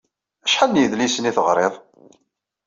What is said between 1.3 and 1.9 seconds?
teɣṛiḍ?